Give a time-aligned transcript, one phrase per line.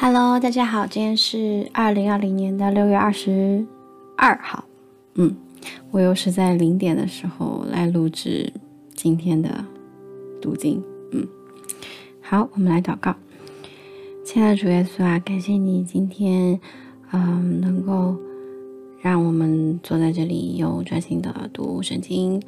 [0.00, 3.66] Hello，大家好，今天是二零二零年的六月二十
[4.16, 4.64] 二号。
[5.16, 5.34] 嗯，
[5.90, 8.52] 我又是在零点的时候来录制
[8.94, 9.64] 今天的
[10.40, 10.80] 读经。
[11.10, 11.26] 嗯，
[12.22, 13.12] 好，我们来祷告。
[14.24, 16.60] 亲爱的主耶稣啊，感谢你今天，
[17.10, 18.16] 嗯，能够
[19.00, 22.40] 让我们坐在这里，又专心的读圣经。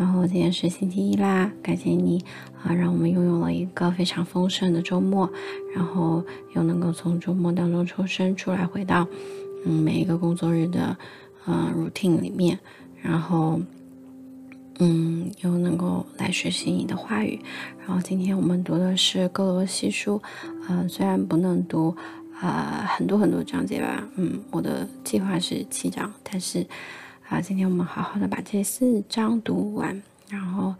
[0.00, 2.24] 然后今天是星期一啦，感谢你
[2.64, 5.30] 啊，让我们拥有了一个非常丰盛的周末，
[5.76, 9.06] 然后又能够从周末当中抽身出来，回到
[9.66, 10.96] 嗯每一个工作日的
[11.44, 12.58] 呃 routine 里面，
[13.02, 13.60] 然后
[14.78, 17.38] 嗯又能够来学习你的话语。
[17.86, 20.22] 然后今天我们读的是哥罗西书，
[20.66, 21.94] 呃虽然不能读
[22.40, 26.66] 啊很多很多章节吧，嗯我的计划是七章，但是。
[27.30, 30.74] 啊，今天我们好好的把这四章读完，然后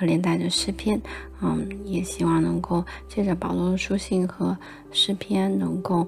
[0.00, 1.00] 连带着诗篇，
[1.40, 4.58] 嗯，也希望能够借着保罗的书信和
[4.90, 6.04] 诗篇，能够，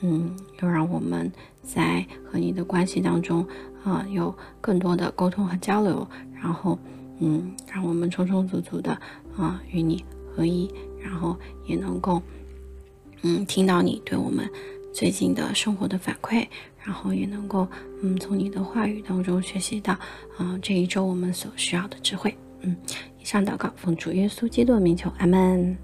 [0.00, 1.30] 嗯，又让我们
[1.62, 3.46] 在和你的关系当中，
[3.84, 6.76] 啊，有更多的沟通和交流，然后，
[7.20, 9.00] 嗯，让我们充充足足的，
[9.36, 10.68] 啊，与你合一，
[11.00, 12.20] 然后也能够，
[13.22, 14.50] 嗯，听到你对我们
[14.92, 16.44] 最近的生活的反馈。
[16.86, 17.66] 然后也能够，
[18.00, 19.92] 嗯，从你的话语当中学习到，
[20.38, 22.32] 啊，这一周我们所需要的智慧。
[22.60, 22.76] 嗯，
[23.20, 25.76] 以上祷告奉主耶稣基督的名求，阿门。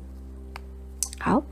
[1.19, 1.43] 好，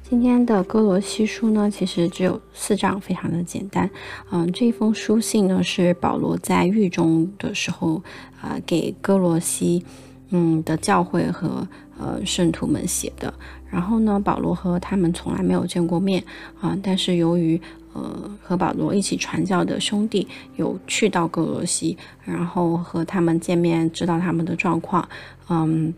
[0.00, 3.90] 今天的哥罗西书呢，其实只有四章，非常的简单。
[4.30, 8.00] 嗯，这一封书信呢是保罗在狱中的时候，
[8.40, 9.84] 啊，给哥罗西，
[10.30, 11.66] 嗯的教会和
[11.98, 13.34] 呃圣徒们写的。
[13.70, 16.24] 然后呢，保罗和他们从来没有见过面，
[16.60, 17.60] 啊，但是由于
[17.92, 25.08] 呃，和保罗一起传教的兄弟有去到哥罗西，然后和他们见面，知道他们的状况。
[25.48, 25.92] 嗯，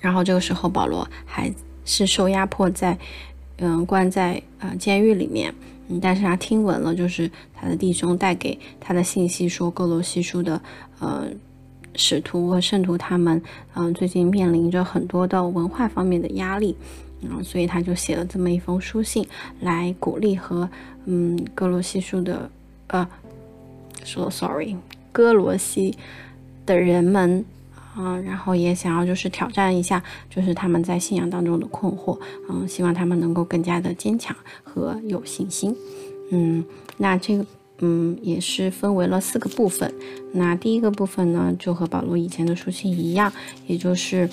[0.00, 1.50] 然后这个时候保罗还
[1.84, 2.98] 是受压迫在，
[3.56, 5.54] 嗯，关在呃监狱里面。
[5.88, 10.60] 嗯，但是他听闻了，就是他的弟兄带给他的信息，说哥罗西书的
[11.00, 11.24] 呃
[11.94, 13.42] 使徒和圣徒他们，
[13.74, 16.76] 嗯，最近面临着很多的文化方面的压力。
[17.20, 19.26] 嗯，所以他就写了这么一封书信
[19.58, 20.70] 来鼓励和
[21.10, 22.50] 嗯哥罗西书的
[22.88, 23.08] 呃
[24.04, 24.76] 说 sorry
[25.10, 25.96] 哥罗西
[26.66, 27.42] 的人们
[27.96, 32.20] 啊，然后也想要就是挑战一下，就是他们在信仰当中的困惑，
[32.50, 35.74] 嗯，希望他们能够更加的坚强和有信心。
[36.30, 36.62] 嗯，
[36.98, 37.46] 那这个
[37.78, 39.92] 嗯也是分为了四个部分。
[40.32, 43.32] 那第一个部分呢，就和保罗以前的书信一样，
[43.66, 44.28] 也就是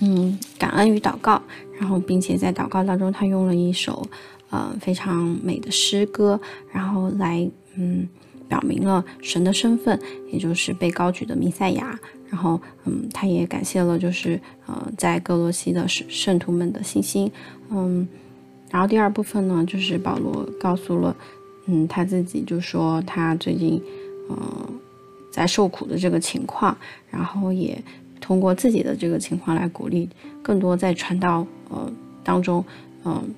[0.00, 1.40] 嗯感恩与祷告。
[1.78, 4.06] 然后，并且在祷告当中，他用了一首，
[4.50, 6.40] 呃，非常美的诗歌，
[6.72, 8.08] 然后来，嗯，
[8.48, 9.98] 表明了神的身份，
[10.30, 11.98] 也就是被高举的弥赛亚。
[12.28, 17.30] 然后，嗯，他也感谢了，就是，呃，在哥罗西的圣圣徒们的信心，
[17.70, 18.06] 嗯。
[18.70, 21.16] 然后第二部分呢，就是保罗告诉了，
[21.66, 23.82] 嗯，他自己就说他最近，
[24.28, 24.38] 嗯，
[25.32, 26.76] 在受苦的这个情况，
[27.10, 27.82] 然后也
[28.20, 30.08] 通过自己的这个情况来鼓励
[30.40, 31.44] 更多在传道。
[31.68, 32.64] 呃，当中，
[33.04, 33.34] 嗯，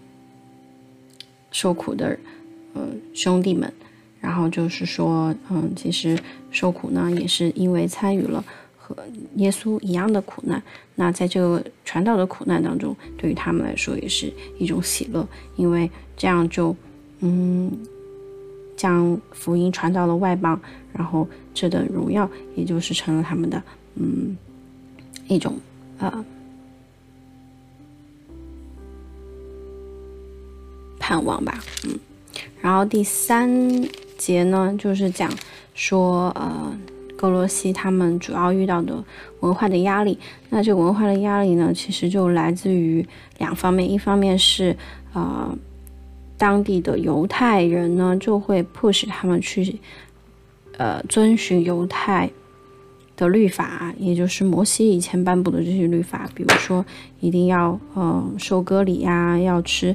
[1.53, 2.19] 受苦的，
[2.75, 3.73] 呃，兄弟们，
[4.21, 6.19] 然后就是说，嗯，其实
[6.51, 8.43] 受苦呢，也是因为参与了
[8.77, 8.97] 和
[9.37, 10.61] 耶稣一样的苦难。
[10.97, 15.27] 那在这个传道的苦难当中，对于他们来说也是一种喜乐，
[15.57, 16.75] 因为这样就，
[17.21, 17.71] 嗯，
[18.77, 20.61] 将福音传到了外邦，
[20.93, 23.63] 然后这的荣耀，也就是成了他们的，
[23.97, 24.37] 嗯，
[25.29, 25.55] 一种，
[25.99, 26.25] 呃。
[31.12, 31.99] 盼望吧，嗯，
[32.62, 33.47] 然后第三
[34.17, 35.31] 节呢，就是讲
[35.75, 36.75] 说，呃，
[37.19, 39.05] 格罗西他们主要遇到的
[39.41, 40.19] 文化的压力。
[40.49, 43.06] 那这个文化的压力呢，其实就来自于
[43.37, 44.75] 两方面，一方面是，
[45.12, 45.55] 呃，
[46.39, 49.78] 当地的犹太人呢，就会迫使他们去，
[50.78, 52.31] 呃，遵循犹太
[53.19, 56.83] 的律法，也就是摩西以前颁布的这些律法，比如说
[57.21, 59.95] 一定要，呃，受割礼呀，要吃。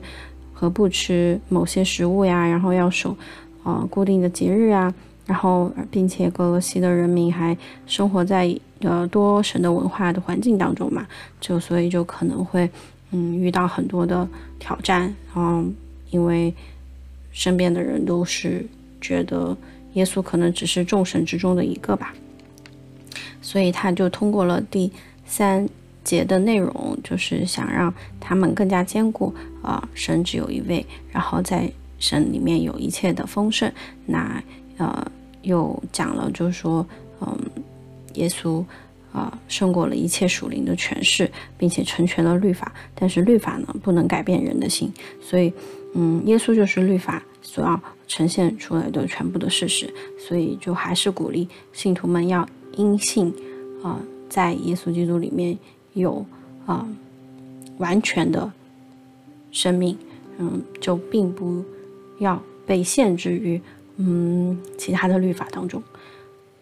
[0.60, 3.16] 和不吃某些食物呀，然后要守，
[3.64, 4.92] 呃，固定的节日啊，
[5.28, 7.56] 然后并且格罗西的人民还
[7.86, 11.06] 生活在呃多神的文化的环境当中嘛，
[11.40, 12.68] 就所以就可能会
[13.12, 14.28] 嗯遇到很多的
[14.58, 15.72] 挑战，嗯，
[16.10, 16.52] 因为
[17.32, 18.66] 身边的人都是
[19.00, 19.56] 觉得
[19.94, 22.16] 耶稣可能只是众神之中的一个吧，
[23.44, 24.92] 所以他就通过了第
[25.24, 25.70] 三。
[26.08, 31.70] 节的内容就是想让他们更加坚固啊，神只有一位，然后在
[32.00, 33.70] 神里面有一切的丰盛。
[34.06, 34.42] 那
[34.78, 35.06] 呃，
[35.42, 36.88] 又讲了，就是说，
[37.20, 37.38] 嗯，
[38.14, 38.64] 耶稣，
[39.12, 42.72] 啊胜过了一切属灵的权势，并且成全了律法。
[42.96, 44.90] 但是律法呢，不能改变人的心，
[45.22, 45.52] 所以，
[45.94, 47.78] 嗯，耶稣就是律法所要
[48.08, 49.94] 呈现出来的全部的事实。
[50.18, 53.34] 所以，就还是鼓励信徒们要因信
[53.84, 54.00] 啊，
[54.30, 55.58] 在耶稣基督里面
[55.98, 56.26] 有
[56.66, 56.88] 啊
[57.78, 58.52] 完全的
[59.52, 59.98] 生命，
[60.38, 61.64] 嗯，就并不
[62.20, 63.62] 要被限制于
[63.98, 65.82] 嗯其他的律法当中。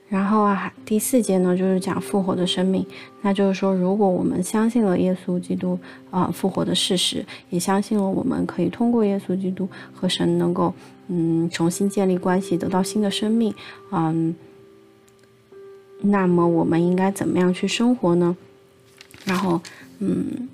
[0.07, 2.85] 然后啊，第四节呢，就是讲复活的生命。
[3.21, 5.77] 那就是说，如果我们相信了耶稣基督
[6.11, 10.71] 啊复活的事实，也相信了我们可以通过耶稣基督和神能够
[11.07, 13.53] 嗯重新建立关系，得到新的生命，
[13.91, 14.35] 嗯，
[16.01, 18.37] 那么我们应该怎么样去生活呢？
[19.25, 19.61] 然后
[19.99, 20.47] 嗯，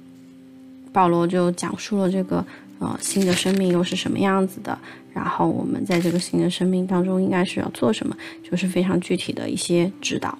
[0.91, 2.43] 保罗就讲述了这个
[2.79, 4.77] 呃新的生命又是什么样子的。
[5.13, 8.15] 然后我们在这个新的生命当中应该是要做什么，
[8.49, 10.37] 就是非常具体的一些指导，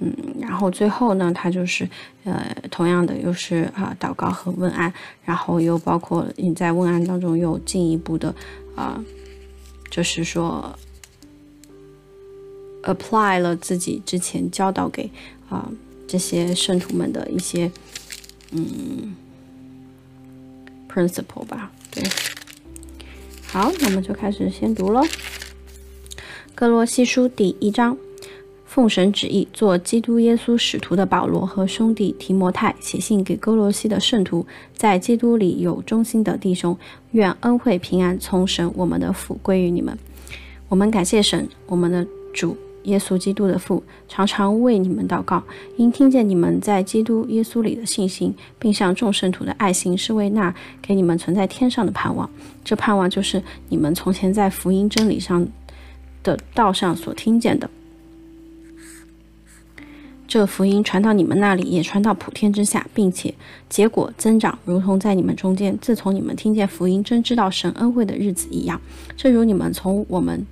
[0.00, 1.88] 嗯，然后最后呢，他就是
[2.24, 4.92] 呃，同样的又是啊，祷告和问安，
[5.24, 8.34] 然后又包括你在问安当中又进一步的
[8.76, 9.02] 啊，
[9.90, 10.78] 就是说
[12.82, 15.10] apply 了自己之前教导给
[15.48, 15.66] 啊
[16.10, 17.70] 这些圣徒们的一些
[18.50, 19.14] 嗯
[20.92, 22.02] principle 吧，对。
[23.46, 25.06] 好，那么就开始先读喽。
[26.52, 27.96] 哥罗西书第一章，
[28.66, 36.76] 奉神旨意做基督耶稣使徒的保罗和兄弟提摩太写信给哥罗西的圣徒，在基督里有忠心的弟兄，
[37.12, 39.96] 愿恩惠平安从神我们的父归于你们。
[40.68, 42.04] 我们感谢神，我们的
[42.34, 42.56] 主。
[42.84, 45.42] 耶稣基督的父常常为你们祷告，
[45.76, 52.28] 因听见你们在基督耶稣里的信心，并向众圣徒的爱心，是为那给你们存在天上的盼望。
[52.64, 55.46] 这盼望就是你们从前在福音真理上
[56.22, 57.68] 的道上所听见的。
[60.26, 63.34] 这福音传到你们那里，也传到普天之下，并且
[63.68, 68.80] 结果增长，如同在你们中间，自从你们听见福音，真知道神恩惠的日子一样。
[69.16, 70.46] 正如你们从我们。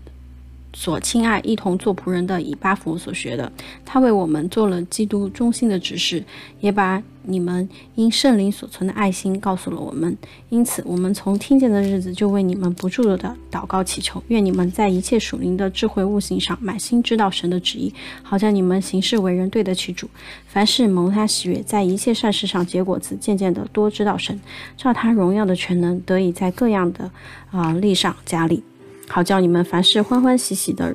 [0.75, 3.51] 所亲爱一同做仆人的以巴弗所学的，
[3.85, 6.23] 他为我们做了基督忠心的指示，
[6.61, 10.17] 也把你们因圣灵所存的爱心告诉了我们。
[10.51, 17.93] 因此，我们从听见的日子就为你们不住的祷告祈求，愿你们在一切属灵的智慧悟性上满心知道神的旨意，
[18.23, 20.09] 好叫你们行事为人对得起主。
[20.47, 24.39] 凡事蒙他喜悦，在一切善事上结果子，渐渐的多知道神，
[24.77, 27.11] 照他荣耀的全能，得以在各样的
[27.51, 28.63] 啊力上加力。
[29.09, 30.95] 好叫你们凡事欢欢喜喜的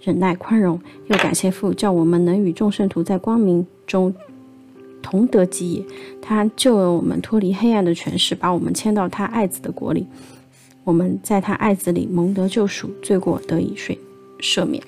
[0.00, 4.14] 忍耐宽容，又感谢父，叫我们能与众圣徒在光明中
[5.02, 5.84] 同得基业。
[6.22, 10.06] 他救了我们脱离黑暗的权势，把我们迁到他爱子的国里。
[10.84, 13.96] 我们在他爱子里蒙得救赎，罪过得以赦
[14.40, 14.82] 赦免。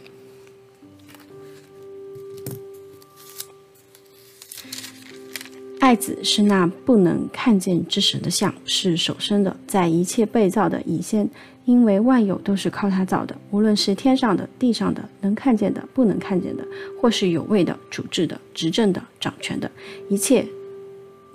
[5.80, 11.28] 爱子是那不能看见之神的像，是首生的，在一切被造的以先。
[11.64, 16.64] 因为万有都是靠他造的，无论是天上的、地上的，能看见的、不能看见的，
[17.00, 19.70] 或是有位的、主治的、执政的、掌权的，
[20.08, 20.46] 一切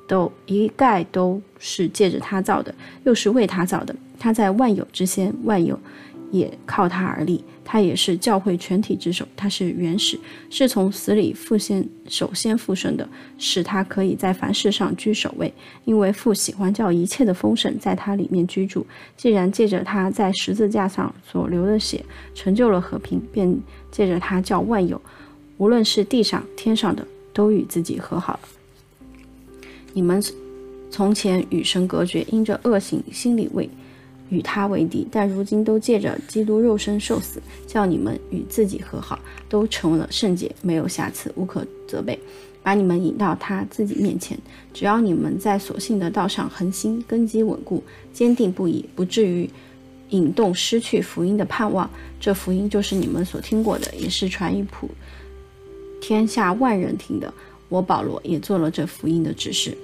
[0.08, 2.74] 都一概都是借着他造的，
[3.06, 3.96] 又是为他造的。
[4.20, 5.80] 他在万有之先，万有
[6.32, 7.44] 也靠他而立。
[7.72, 15.54] 他也是教会全体之首，他是原始，是从死里复现、首先复生的，使他可以在凡事上居首位。
[15.86, 18.84] 因为父喜欢叫一切的丰盛在他里面居住。
[19.16, 23.56] 既然借着他在十字架上所流的血成就了和平，便
[23.92, 25.00] 借着他叫万有，
[25.58, 28.40] 无论是地上、天上的，都与自己和好了。
[29.94, 30.20] 你们
[30.90, 33.70] 从前与神隔绝，因着恶行，心里为。
[34.30, 42.18] 与他为敌，但如今都借着基督肉身受死，叫你们与自己和好，都成为了圣洁，没有瑕疵，无可责备，
[42.62, 44.38] 把你们引到他自己面前。
[44.74, 47.84] 只要你们在所信的道上恒心，根基稳固，
[48.14, 49.50] 坚定不移，不至于
[50.10, 51.90] 引动失去福音的盼望。
[52.20, 54.90] 这福音就是你们所听过的，也是传于普
[56.00, 57.34] 天下万人听的。
[57.70, 59.78] 我保罗也做了这福音的指示。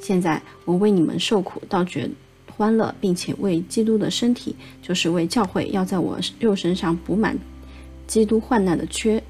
[0.00, 2.08] 现在我为你们受苦，倒觉。
[2.50, 7.38] 欢乐，并且为基督的身体，就是为教会，要在我肉身上补满
[8.06, 9.22] 基督患难的缺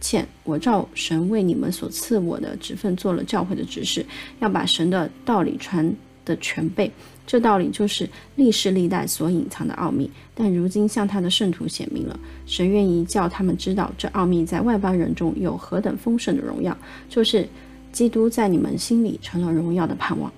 [0.00, 0.26] 欠。
[0.44, 4.04] 我照神为你们所赐我的职分，做了教会的指示，
[4.40, 6.90] 要把神的道理传的全备。
[7.26, 12.18] 这道理就是历世历代所隐藏的奥秘，但如今向他的圣徒显明了。
[12.44, 16.76] 神愿意叫他们知道，这奥秘在外邦人中有何等丰盛的荣耀，
[17.08, 17.48] 就是
[17.92, 20.32] 基督在你们心里成了荣耀的盼望。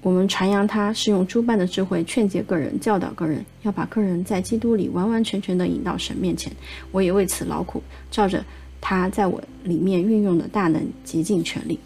[0.00, 6.52] 我们传扬他是用诸般的智慧劝诫个人、教导个人，要把个人在基督里完完全全的引到神面前。
[6.92, 8.44] 我也为此劳苦，照着
[8.80, 11.78] 他在我里面运用的大能竭尽全力。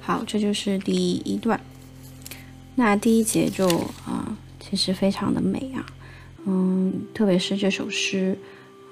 [0.00, 1.60] 好，这就是第一段。
[2.74, 3.66] 那第一节就
[4.04, 5.86] 啊，其实非常的美啊，
[6.44, 8.36] 嗯，特别是这首诗，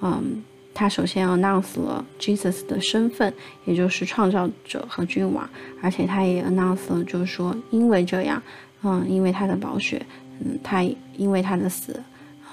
[0.01, 0.43] 嗯，
[0.75, 3.33] 他首先 announce 了 Jesus 的身份，
[3.65, 5.49] 也就是创造者和君王，
[5.81, 8.43] 而且他也 announce 了，就是说，因为这样，
[8.83, 10.05] 嗯，因为他的宝血，
[10.41, 10.83] 嗯，他
[11.17, 11.93] 因为他的死，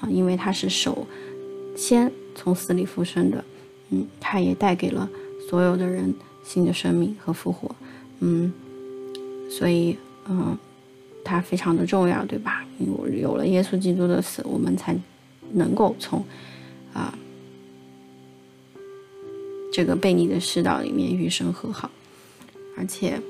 [0.00, 1.04] 啊，因为他是首
[1.76, 3.44] 先从死里复生的，
[3.90, 5.08] 嗯，他也带给了
[5.50, 6.14] 所有的人
[6.44, 7.74] 新的生命和复活。
[8.20, 8.52] 嗯，
[9.50, 9.98] 所以
[10.28, 10.56] 嗯，
[11.24, 12.64] 他非常的重要，对吧？
[12.78, 14.96] 有有了耶稣基督的死，我们才
[15.52, 16.24] 能够从
[16.94, 17.12] 啊
[19.72, 21.90] 这个悖逆的世道里面与神和好，
[22.76, 23.20] 而且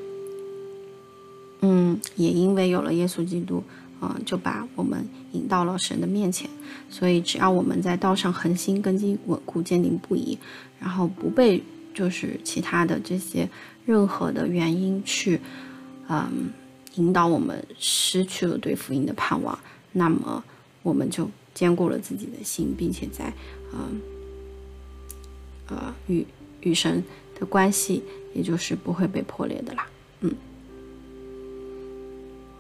[1.61, 3.62] 嗯，也因为有了耶稣基督，
[4.00, 6.50] 啊，就把我们引到了神的面前。
[6.90, 10.37] 所以，只要我们在道上恒心、根基稳固、坚定不移，
[10.80, 11.62] 然后不被
[11.94, 13.49] 就是其他的这些。
[13.84, 15.40] 任何的原因去，
[16.08, 16.50] 嗯，
[16.94, 19.58] 引导我们失去了对福音的盼望，
[19.90, 20.44] 那么
[20.84, 23.32] 我们就坚固了自己的心，并且在，
[23.75, 24.00] 嗯，
[25.76, 26.26] 呃与
[26.61, 27.02] 与神
[27.38, 28.02] 的关系，
[28.35, 29.87] 也就是不会被破裂的啦，
[30.21, 30.35] 嗯。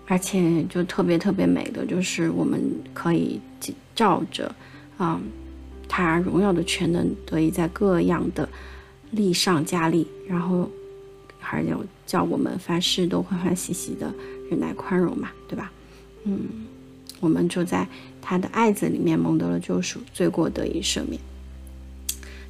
[0.06, 2.60] 而且就特别特别美的，就是我们
[2.92, 3.40] 可以
[3.94, 4.54] 照着，
[4.98, 5.20] 嗯，
[5.88, 8.48] 他荣耀的全能，得以在各样的
[9.10, 10.70] 力上加力，然后。
[11.44, 14.14] 还有叫我们凡事都欢欢喜喜的
[14.48, 15.72] 忍耐宽容嘛，对吧？
[16.22, 16.38] 嗯，
[17.18, 17.86] 我们就在
[18.22, 21.20] 他的爱子里面蒙得了救赎，罪过得以赦免，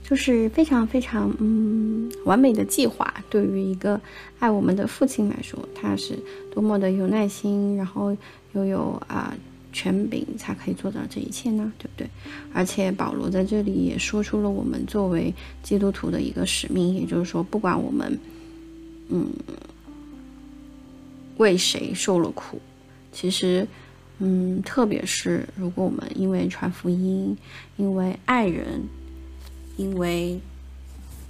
[0.02, 3.12] 就是非常非常嗯完美的计划。
[3.30, 4.00] 对于一个
[4.38, 6.18] 爱我们的父亲来说，他是
[6.52, 8.16] 多么的有耐心，然后
[8.52, 9.35] 又有啊
[9.73, 11.73] 权柄，才可以做到这一切呢？
[11.78, 12.09] 对不对？
[12.52, 15.32] 而且保罗在这里也说出了我们作为
[15.62, 18.18] 基督徒的一个使命，也就是说，不管我们。
[19.14, 19.30] 嗯，
[21.37, 22.59] 为谁受了苦？
[23.12, 23.66] 其实，
[24.21, 27.37] 嗯，特别是如果我们因为传福音，
[27.76, 28.80] 因为爱人，
[29.76, 30.41] 因为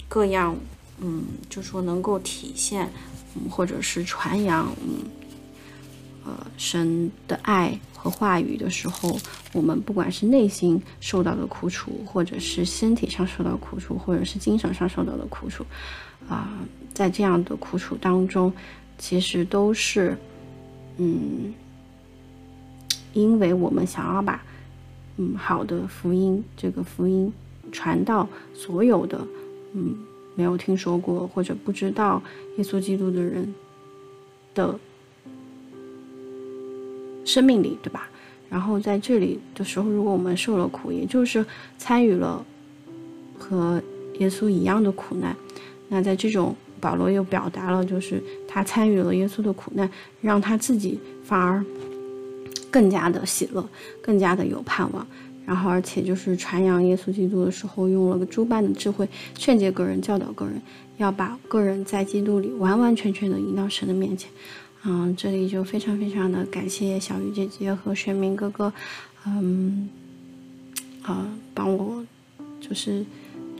[0.07, 0.55] 各样，
[0.99, 2.89] 嗯，就说能够体现，
[3.35, 4.99] 嗯，或者是传扬，嗯，
[6.25, 9.17] 呃，神的爱和话语的时候，
[9.53, 15.65] 我们不管是内心受到的苦楚，或者是身体上受到苦楚，或者是精神上受到的苦楚，
[16.27, 16.49] 啊。
[16.93, 18.53] 在这样的苦楚当中，
[18.99, 20.15] 其实都是，
[20.97, 21.51] 嗯，
[23.13, 24.39] 因为我们想要把，
[25.17, 27.33] 嗯，好的福音，这个福音
[27.73, 29.19] 传到所有的，
[29.73, 29.93] 嗯，
[30.35, 32.23] 没有听说过或者不知道
[32.55, 33.53] 耶稣基督的人
[34.55, 34.79] 的
[37.25, 38.07] 生命里，对吧？
[38.49, 41.45] 然后在这里的时候，如果我们受了苦，也就是
[41.77, 42.45] 参与了
[43.37, 43.83] 和
[44.19, 45.35] 耶稣一样的苦难，
[45.89, 46.55] 那在这种。
[46.83, 49.89] 保罗又表达了，就是他参与了耶稣的苦难，
[50.19, 51.63] 让他自己反而
[52.69, 53.65] 更加的喜乐，
[54.01, 55.07] 更加的有盼望。
[55.45, 60.61] 然后，而且就是传扬耶稣基督的时候，用了个诸般的智慧，劝诫个人，教导个人，
[60.97, 64.29] 要把个人在基督里完完全全的引到神的面前。
[64.83, 68.71] 嗯，这里就非常非常的感谢小鱼姐姐和玄明哥哥，
[69.25, 69.89] 嗯，
[71.01, 72.05] 啊，帮我
[72.59, 73.05] 就是。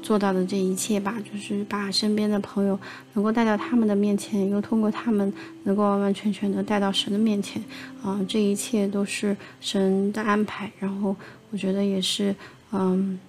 [0.04, 2.78] 做到的这一切吧，就是把身边的朋友
[3.13, 5.32] 能够带到他们的面前，又通过他们
[5.63, 7.63] 能够完完全全的带到神的面前，
[8.04, 10.70] 啊，这一切都是神的安排。
[10.78, 11.16] 然后
[11.53, 12.36] 我觉得也是，
[12.72, 13.19] 嗯，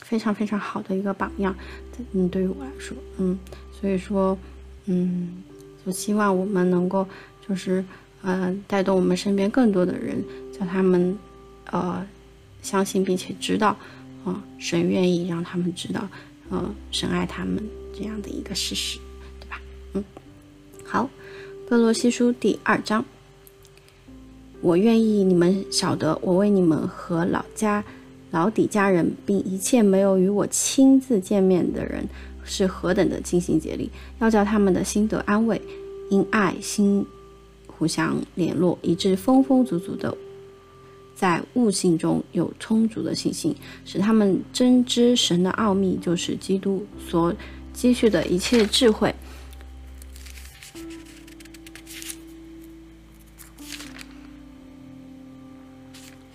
[0.00, 1.54] 非常非常好的一个榜样。
[2.12, 3.38] 嗯，对于我来说，嗯，
[3.78, 4.36] 所以说，
[4.86, 5.44] 嗯，
[5.84, 7.06] 就希望我们能够，
[7.46, 7.84] 就是，
[8.22, 10.24] 呃，带动我们身边更多的人，
[10.58, 11.18] 叫他们，
[11.70, 12.04] 呃，
[12.62, 13.76] 相信并且知道。
[14.24, 16.08] 啊，神愿意让他们知道，
[16.50, 17.62] 呃，神爱他们
[17.96, 18.98] 这样的一个事实，
[19.38, 19.60] 对吧？
[19.92, 20.04] 嗯，
[20.82, 21.08] 好，
[21.68, 23.04] 哥罗西书第二章，
[24.60, 27.84] 我愿意你们晓得，我为你们和老家
[28.30, 32.08] 老底家人，并一切没有与我亲自见面的人，
[32.44, 35.60] 是何等的尽心竭力，要叫他们的心得安慰，
[36.10, 37.06] 因爱心
[37.66, 40.16] 互相联络，以致丰丰足足的。
[41.14, 47.32] 在悟性中有充足的信心，使他们真知神的奥秘，就是基督所
[47.72, 49.14] 积蓄的一切智慧、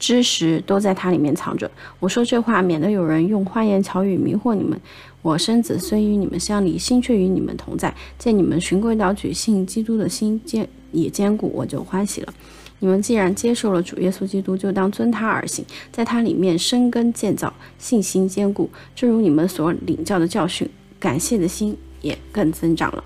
[0.01, 1.69] 知识，都在它里面藏着。
[1.99, 4.81] 我说这话，免得有人用花言巧语迷惑你们。
[5.21, 7.93] 我生子虽与你们相离，心却与你们同在。
[8.17, 12.33] 见你们循规蹈矩，信基督的心坚也坚固，我就欢喜了。
[12.79, 18.67] 你们既然接受了主耶稣基督，就当遵他而行，在他里面生根建造，信心坚固。
[18.95, 20.67] 正如你们所领教的教训，
[20.99, 23.03] 感谢的心也更增长了。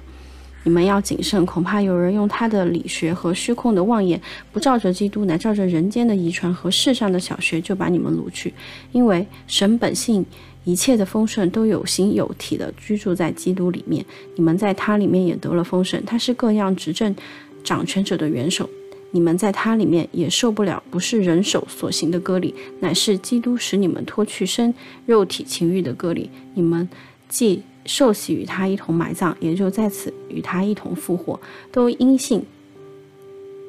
[0.65, 4.19] 你们要谨慎，恐怕有人用他的理学和虚空的妄言，
[4.51, 8.51] 不照着基督，乃照着人间的遗传和世上的小学，就把你们掳去。
[8.91, 10.25] 因为神本性
[10.63, 14.03] 一切的丰盛都有形有体的居住在基督里面，
[14.35, 16.03] 你们在他里面也得了丰盛。
[16.03, 17.15] 他是各样执政
[17.63, 18.67] 掌权者的元首。
[19.11, 24.73] 你们在他里面也受不了，不是人手所行的割礼，乃是基督使你们脱去身
[25.05, 26.29] 肉体情欲的割礼。
[26.55, 26.89] 你们
[27.29, 31.39] 既受洗与他一同埋葬，也就在此与他一同复活，
[31.71, 32.43] 都因信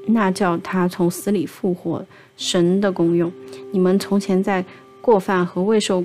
[0.06, 2.04] 那叫他从死里复活
[2.36, 3.30] 神的功用。
[3.72, 4.64] 你们从前在
[5.00, 6.04] 过犯和未受。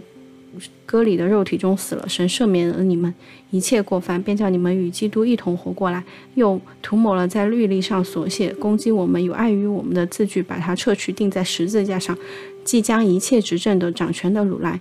[0.85, 3.13] 割礼的肉体中死了，神赦免了你们
[3.51, 6.03] 一切过犯，便叫你们与基督一同活过来。
[6.35, 12.17] 又涂抹了在律例上所写攻击我们、有碍于我们的字句，把它撤去，钉在十字架上。
[12.65, 14.77] 即将一切执政的、掌权的掳来，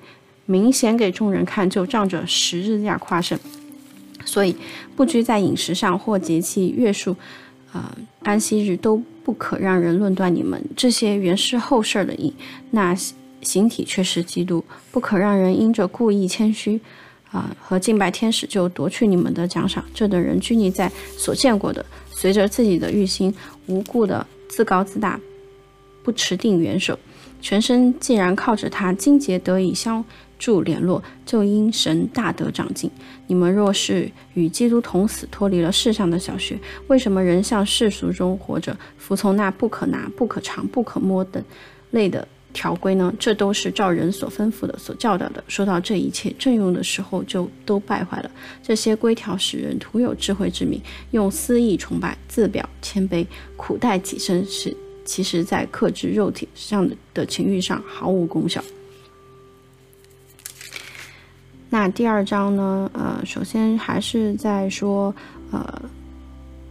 [0.50, 3.38] 明显给众人看，就仗着十字架夸胜。
[4.24, 4.56] 所以
[4.96, 7.14] 不拘在饮食上或节气、月数、
[7.72, 10.62] 啊安息日，都不可让人论断你们。
[10.76, 12.34] 这些原是后事的因。
[12.70, 12.96] 那。
[13.42, 16.78] 形体却是基督，不可让人因着故意谦虚，
[17.30, 19.82] 啊和敬拜天使就夺去你们的奖赏。
[19.94, 23.34] 这等人拘泥在所见过的，随着自己的欲心，
[23.66, 25.18] 无故的自高自大，
[26.02, 26.98] 不持定元首。
[27.40, 30.04] 全身既然靠着他，精节得以相
[30.40, 32.90] 助联络，就因神大得长进。
[33.28, 41.40] 你们若是与基督同死，脱离了世上的小学，为什么人向世俗中活着，服从那不可拿、不可尝、不可摸等
[41.92, 42.26] 类的？
[42.52, 43.14] 条规呢？
[43.16, 45.44] 这都是照人所吩咐的、所教导的。
[45.46, 48.30] 说到这一切正用的时候，就都败坏了。
[48.60, 50.82] 这些规条使人徒有智慧之名，
[51.12, 53.24] 用私意崇拜，自表谦卑，
[53.56, 58.60] 苦待己身，是其实在克制肉体上的的情欲上毫无功效。
[61.72, 62.90] 那第二章呢？
[62.92, 65.14] 呃，首先还是在说，
[65.52, 65.82] 呃，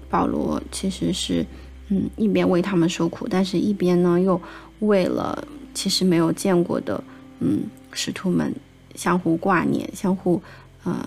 [0.10, 1.46] 保罗其实是
[1.88, 4.40] 嗯一边为他们受苦，但是一边呢又
[4.80, 5.48] 为了。
[5.72, 7.02] 其实没有见过的，
[7.40, 7.62] 嗯，
[7.94, 8.54] 使徒们
[8.96, 10.42] 相互挂念、相互
[10.84, 11.02] 嗯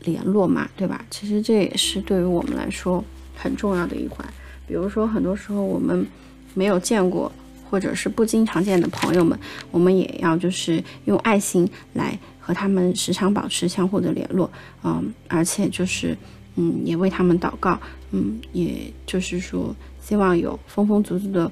[0.00, 1.04] 联络嘛，对吧？
[1.10, 3.02] 其实这也是对于我们来说
[3.34, 4.24] 很重要的一环。
[4.68, 6.06] 比如说，很多时候我们
[6.52, 7.32] 没有见过
[7.68, 9.36] 或者是不经常见的朋友们，
[9.72, 14.50] 我们也要就是用爱心来和他们时常保持相互的联络，
[14.82, 16.16] 嗯，而且就是
[16.56, 17.80] 嗯也为他们祷告，
[18.10, 21.50] 嗯，也就是说希望有丰丰足足的。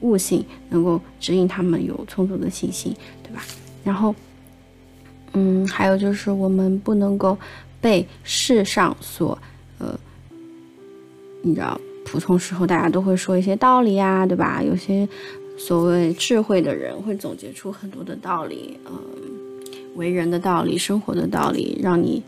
[0.00, 3.42] 悟性能够指引他们有充足的信心，对吧？
[3.82, 4.14] 然后，
[5.32, 7.38] 嗯，还有就是我们不能够
[7.80, 9.38] 被世上所，
[9.78, 9.98] 呃，
[11.40, 14.62] 你知道，普通时候大家都会说一些道理呀，对吧？
[14.62, 15.08] 有些
[15.56, 18.92] 所谓智慧的人会总结出很多的道理，嗯，
[19.94, 22.22] 为人的道理、生活的道理，让你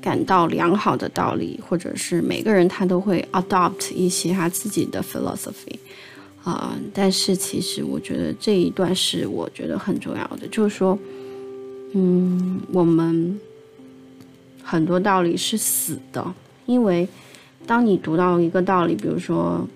[0.00, 5.78] 感到良好的道理，或者是每个人他都会 adopt 一些他自己的 philosophy。
[6.44, 10.96] 啊，但是其实我觉得这一段是我觉得很重要的，就是说，
[11.92, 13.40] 嗯，我们
[14.62, 16.24] 很多道理是死的，
[16.66, 17.08] 因为
[17.66, 19.66] 当你读到一个道理，比如说，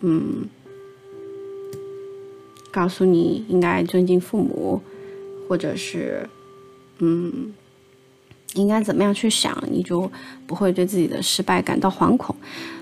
[0.00, 0.44] 嗯，
[2.72, 4.82] 告诉你应该尊敬父母，
[5.48, 6.28] 或者是，
[6.98, 7.52] 嗯。
[8.54, 10.10] 应该怎么样去想，你就
[10.46, 12.34] 不会对自己的失败感到惶恐。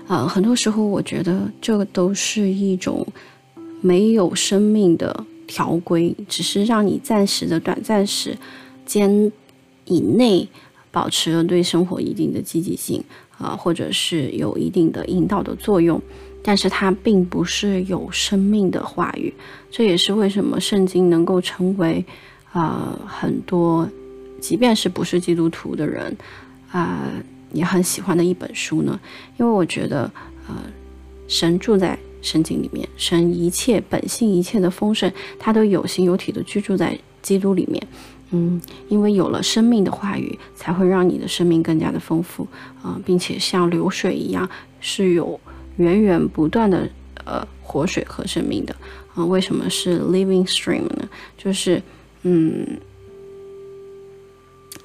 [0.07, 3.05] 呃，很多时候我觉得这个都是一种
[3.81, 8.35] 没有生命的条规，只是让你暂时的、短暂时
[8.85, 9.29] 间
[9.83, 10.47] 以内
[10.89, 13.03] 保持了对生活一定的积极性，
[13.37, 16.01] 啊，或者是有一定的引导的作用，
[16.41, 19.31] 但是它并不是有生命的话语。
[19.69, 22.03] 这也是为什么圣经能够成为
[22.53, 23.87] 啊很多。
[24.39, 26.15] 即便是不是基督徒的人，
[26.71, 27.11] 啊，
[27.51, 28.99] 也很喜欢的一本书呢。
[29.37, 30.11] 因为我觉得，
[30.47, 30.55] 呃，
[31.27, 37.87] 神住在圣经里面，神一切本性一切的丰盛，他都有形有体的居住在基督里面。
[38.31, 42.47] 嗯，因为有了生命的话语，才会让你的生命更加的丰富
[42.83, 44.49] 啊，并且像流水一样，
[44.81, 45.39] 是有
[45.77, 46.89] 源源不断的
[47.25, 48.75] 呃活水和生命的
[49.15, 49.25] 啊。
[49.25, 51.09] 为什么是 living stream 呢？
[51.37, 51.81] 就是，
[52.23, 52.77] 嗯。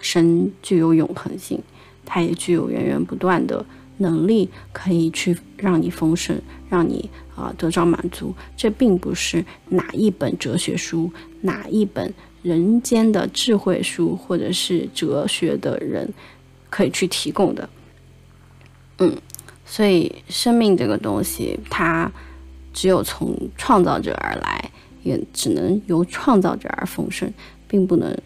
[0.03, 1.63] 神具有永恒性，
[2.05, 3.65] 它也具有源源不断的
[3.97, 6.39] 能力，可以去让你丰盛，
[6.69, 8.35] 让你啊得到满足。
[8.57, 11.11] 这并不是哪一本哲学书、
[11.43, 12.13] 哪一本
[12.43, 16.13] 人间的智慧书，或者是哲学的人
[16.69, 17.71] 可以去提供的。
[18.99, 19.17] 嗯，
[19.65, 22.11] 所以生命这个东西，它
[22.73, 24.71] 只有从创造者而来，
[25.05, 27.33] 也只能由创造者而丰盛，
[27.69, 28.17] 并不能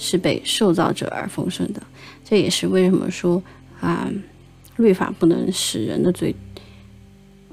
[0.00, 1.82] 是被受造者而丰盛的。
[2.24, 3.40] 这也是为什么说
[3.80, 4.10] 啊，
[4.76, 6.34] 律法不能使人的罪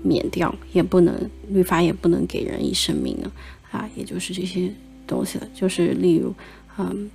[0.01, 1.13] 免掉，也不能
[1.49, 3.31] 律法也不能给人以生命呢
[3.71, 4.71] 啊，也就是这些
[5.05, 5.47] 东西了。
[5.53, 6.33] 就是例如，
[6.77, 7.11] 嗯，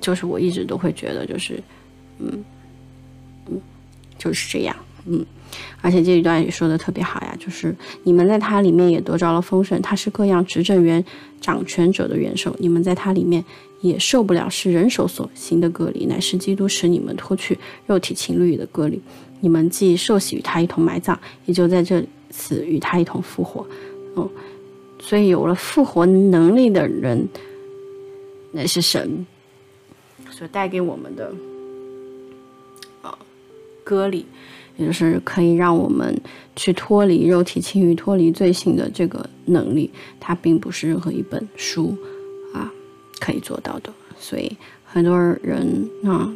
[0.00, 1.62] 就是我一直都会觉得，就是
[2.18, 2.44] 嗯
[3.46, 3.60] 嗯，
[4.18, 5.24] 就是这样，嗯。
[5.80, 11.04] 而且这一段也说的特别好呀，就是你们在它里面也得着了丰盛，它是各样执政员
[11.40, 13.44] 掌权者的元首，你们在它里面
[13.80, 19.00] 也受不了是人手所行的割礼，乃是基督使你们脱去肉体情欲的割礼。
[19.40, 23.64] 你们既受洗与他一同埋葬，也就在这次与他一同复活。
[24.14, 24.28] 哦，
[24.98, 27.28] 所以有了复活能力的人，
[28.50, 29.24] 乃是神
[30.32, 31.32] 所带给我们的
[33.00, 33.16] 啊
[33.84, 34.26] 割礼。
[34.78, 36.16] 也就是可以让我们
[36.54, 41.96] 去脱离肉体情欲、脱离罪性的这个能力，它并不是任何一本书
[42.54, 42.72] 啊
[43.18, 43.92] 可以做到的。
[44.16, 46.32] 所以很多人啊，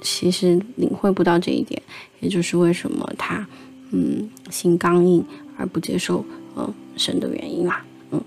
[0.00, 1.82] 其实领会不到这一点，
[2.20, 3.44] 也就是为什么他
[3.90, 5.24] 嗯心刚硬
[5.56, 6.24] 而不接受
[6.56, 7.84] 嗯神的原因啦。
[8.12, 8.22] 嗯，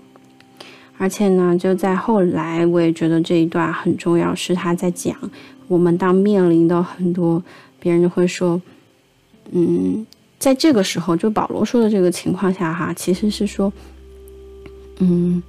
[0.98, 5.16] 而且呢，就在后来，我也觉得这一段很重要，是他在讲
[5.68, 7.42] 我们当面临的很多
[7.80, 8.60] 别人会说。
[9.56, 10.04] 嗯，
[10.36, 13.72] 在这个时候，就保罗说的这个情况下，哈，其实是说，
[14.98, 15.40] 嗯，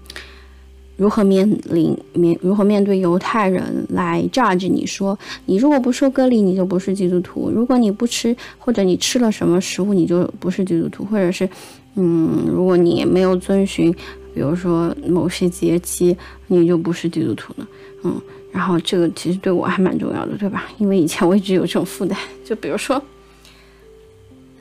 [0.95, 11.49] 如何面临面如何面对犹太人来 judge 你说，你如果不说割礼，你就不是基督徒；如果你不吃或者你吃了什么食物，你就不是基督徒；或者是，
[11.95, 13.91] 嗯，如果你没有遵循，
[14.35, 16.15] 比如说某些节期，
[16.45, 17.67] 你就不是基督徒了。
[18.03, 20.65] 嗯，然后这个其实对我还蛮重要的，对吧？
[20.77, 22.15] 因为以前我一直有这种负担，
[22.45, 23.01] 就比如说。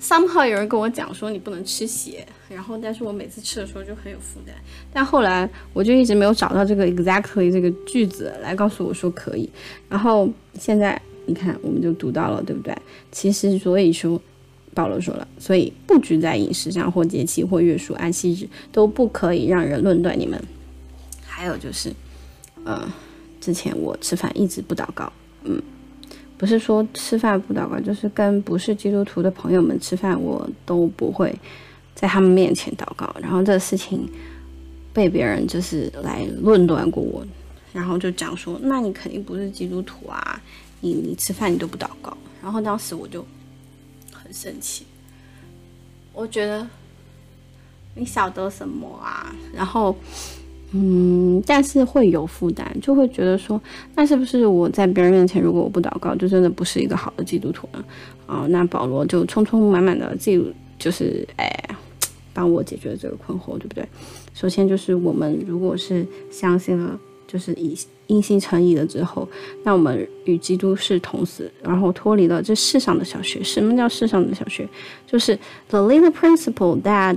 [0.04, 4.54] Somehow 有人跟我讲说你不能吃血，然后但是我每次吃的时候就很有负担，
[4.92, 9.48] 但后来我就一直没有找到这个 exactly 这个句子来告诉我说可以，
[9.88, 12.76] 然后现在你看我们就读到了，对不对？
[13.10, 14.20] 其实所以说
[14.74, 20.38] 保罗说了，所以不拘在饮食上或节气或月数安息日都不可以让人论断你们。
[21.26, 21.90] 还有就是，
[22.64, 22.86] 呃，
[23.40, 25.10] 之前我吃饭一直不祷告，
[25.44, 25.62] 嗯。
[26.36, 31.34] 不是说吃饭不祷告，就是跟不是基督徒的朋友们吃饭，我都不会
[31.94, 33.14] 在他们面前祷告。
[33.20, 34.08] 然后这个事情
[34.92, 37.24] 被别人就是来论断过我，
[37.72, 40.40] 然后就讲说，那你肯定不是基督徒啊，
[40.80, 42.16] 你你吃饭你都不祷告。
[42.42, 43.24] 然后当时我就
[44.12, 44.84] 很生气，
[46.12, 46.66] 我觉得
[47.94, 49.34] 你晓得什么啊？
[49.54, 49.96] 然后。
[50.76, 53.60] 嗯，但是会有负担，就会觉得说，
[53.94, 57.84] 那是不是我在别人面前，如果我不祷告，就真的不是一个好的基督徒呢？
[58.26, 61.48] 啊，那保罗就匆匆忙忙的记录，就是哎，
[62.32, 63.86] 帮我解决了这个困惑，对不对？
[64.34, 69.28] 首先就是我们如果是相信了，就是以因信诚意了之后，
[69.62, 73.40] 那我们与基督是同死，然后脱离了这世上的小学。
[73.44, 74.68] 什么叫世上的小学？
[75.06, 77.16] 就是 the little principle that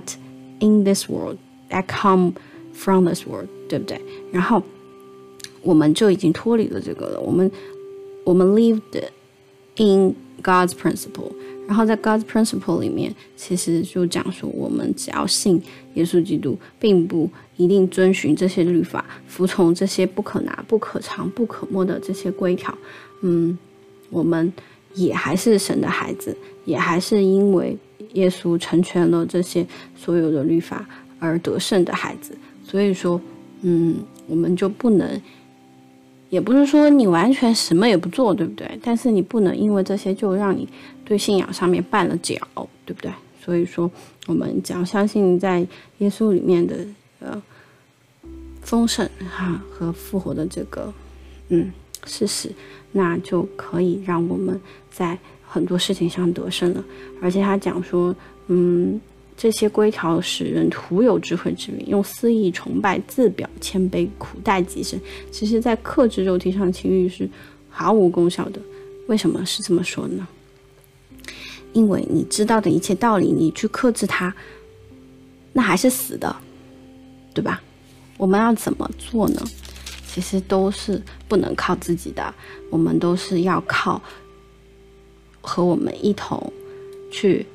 [0.60, 1.38] in this world
[1.72, 2.34] that come
[2.78, 4.00] From this world，对不对？
[4.32, 4.62] 然后
[5.64, 7.20] 我们就已经脱离了这个了。
[7.20, 7.52] 我们
[8.24, 8.82] 我们 lived
[9.78, 11.32] in God's principle，
[11.68, 15.60] 然后在 God's principle 里面，其实就讲说，我们只要信
[15.96, 22.78] 耶稣基督，并不一定遵循这些律法，服从这些不可拿、不可尝、不可摸的这些规条。
[23.24, 23.58] 嗯，
[24.12, 24.54] 我们
[24.94, 27.76] 也还是神的孩子，也还是因为
[28.14, 30.88] 耶稣成全了这些所有的律法
[31.18, 32.38] 而得胜的孩子。
[32.70, 33.20] 所以说，
[33.62, 33.96] 嗯，
[34.28, 35.22] 我们就不能，
[36.30, 38.78] 也不是说你完全什么也不做，对不对？
[38.84, 40.68] 但是你不能因为这些就让你
[41.06, 42.36] 对信仰上面绊了脚，
[42.86, 43.10] 对不对？
[43.42, 43.90] 所以说，
[44.28, 45.66] 我们只要相信在
[46.00, 46.86] 耶稣里面的
[47.22, 47.42] 呃
[48.62, 50.94] 丰盛哈和复活的这个
[51.48, 51.72] 嗯
[52.06, 52.52] 事实，
[52.92, 54.60] 那就可以让我们
[54.92, 56.84] 在很多事情上得胜了。
[57.22, 58.14] 而且他讲说，
[58.48, 59.00] 嗯。
[59.38, 65.00] 这些规条使人徒有智慧之名，用私意崇拜，自表谦卑，苦待己身。
[65.32, 67.30] 其实，在克制肉体上情欲是
[67.70, 68.60] 毫无功效的。
[69.06, 70.28] 为什么是这么说呢？
[71.74, 74.36] 因为你知道的一切道理，你去克制它，
[75.54, 76.36] 那还是死的，
[77.36, 77.62] 对吧？
[78.18, 79.42] 我们要怎么做呢？
[80.08, 82.34] 其实都是不能靠自己的，
[82.72, 84.02] 我们都是要靠
[85.42, 86.52] 和我们一同
[87.12, 87.46] 去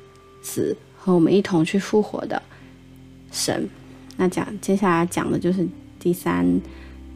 [0.41, 0.73] 死。
[1.05, 2.41] 和我们一同去复活的
[3.29, 3.67] 神，
[4.15, 5.67] 那讲接下来讲的就是
[5.99, 6.61] 第三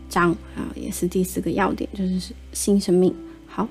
[0.10, 3.16] 章啊，也是第四个要点，就是新生命。
[3.48, 3.66] 好，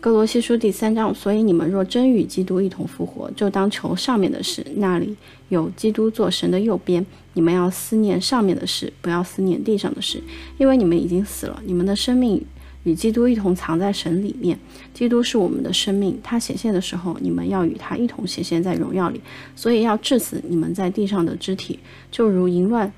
[0.00, 5.16] 哥罗西书第三章，所以你们若真与基督一同复活，就当求上面的事，那里
[5.48, 7.06] 有基督做神的右边。
[7.32, 10.22] 你们要思念上面的事，不要思念地上的事，
[10.58, 12.44] 因为你们已经死了，你们的生命
[12.88, 14.58] 与基督一同藏在神里面。
[14.94, 19.20] 基督是我们的生命，他显现的时候，你们要与他一同显现在荣耀里。
[19.54, 21.78] 所以要致死你们在地上的肢体，
[22.10, 22.90] 就如淫乱、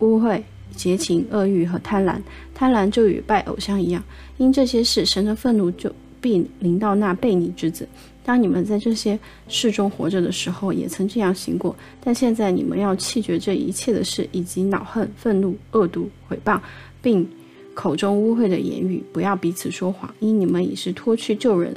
[0.00, 0.42] 污秽、
[0.76, 2.20] 邪情、恶欲和贪婪。
[2.54, 4.02] 贪婪就与拜偶像一样。
[4.36, 7.88] 因这些事，神的愤怒就必临到那悖逆之子。
[8.24, 11.74] 当你们在这些事中活着的时候，也曾这样行过。
[12.04, 16.60] 但现在你们要弃绝这一切的事，以及恼恨、愤怒、恶毒、毁谤，
[17.00, 17.26] 并
[17.78, 20.12] 口中污秽的言语，不要彼此说谎。
[20.18, 21.72] 因你们已是脱去旧人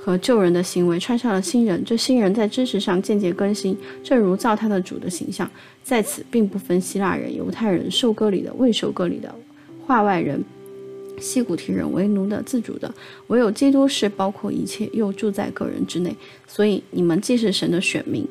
[0.00, 1.84] 和旧人的行为，穿上了新人。
[1.84, 5.48] 这新人在知识上渐渐更新，正如造他的主的形象。
[5.84, 9.32] 在此，并不分希腊人、犹太人、受割礼的、未受割礼的、
[9.86, 10.42] 化外人。
[11.20, 12.92] 西古提人为奴的、自主的，
[13.28, 16.12] 唯有基督是包括一切，又住在个人之内。
[16.48, 18.26] 所以你们既是神的选民，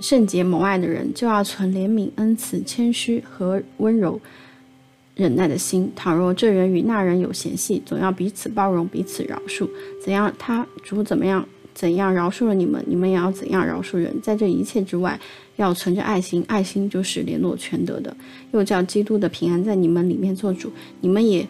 [0.00, 4.18] 圣洁蒙爱的人，就要存怜悯、恩慈、谦虚和温柔、
[5.14, 5.90] 忍耐的心。
[5.94, 9.68] 倘若这人与那人有嫌隙，总要彼此包容、彼此饶恕。
[10.02, 11.46] 怎样，他主怎么样？
[11.74, 14.14] 怎样饶恕了你们，你们也要怎样饶恕人。
[14.22, 15.18] 在这一切之外，
[15.56, 18.16] 要存着爱心，爱心就是联络全德的。
[18.52, 21.44] 又叫基督的平安在你们里面做主，你们也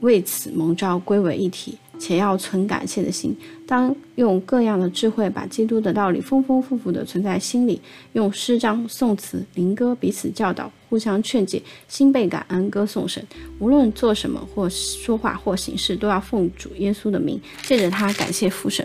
[0.00, 3.34] 为此蒙召归为一体，且要存感谢的心。
[3.66, 7.80] 当用各样的智慧，把基督的道理丰丰富富的存在心里，
[8.12, 13.24] 用诗章、颂词、灵歌彼此教导，互相劝解，心被感恩，歌颂神。
[13.60, 18.84] 无论做什么，或说话，或行事，都要奉主耶稣的名，借着他感谢父神。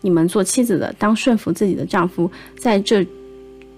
[0.00, 3.06] 你们做妻子的，当顺服自己的丈夫，在这，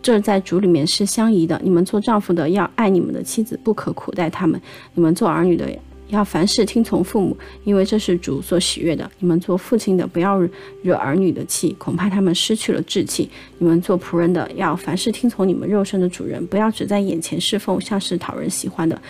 [0.01, 1.61] 这在主里面是相宜的。
[1.65, 4.61] 你们做丈夫的，要爱你们的妻子，不可苦待他们。
[4.95, 5.69] 你们做儿女的，
[6.09, 9.11] 要凡事听从父母，因为这是主所喜悦的。
[9.19, 10.41] 你们做父亲的，不要
[10.83, 13.29] 惹儿女的气，恐怕他们失去了志气。
[13.59, 19.01] 你们做仆人的，要凡事听从你们肉身的主人，不要只在眼前侍奉，像是讨人喜欢的，